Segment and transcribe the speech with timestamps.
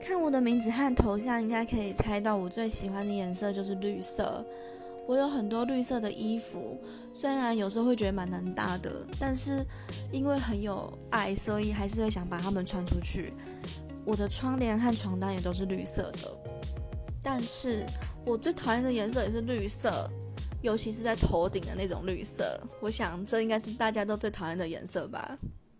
[0.00, 4.44] 看我的名字和头像应该可以猜到我最喜欢的颜色就是绿色。
[5.06, 6.80] 我有很多绿色的衣服
[7.14, 9.66] 虽然有时候会觉得蛮难搭的但是
[10.12, 13.32] 因为很有爱所以还是会想把它们穿出去。
[14.04, 16.36] 我的窗帘和床单也都是绿色的
[17.22, 17.84] 但是
[18.24, 20.08] 我最讨厌的颜色也是绿色
[20.62, 22.58] 尤其是在头顶的那种绿色。
[22.80, 25.38] 我想这应该是大家都最讨厌的颜色吧。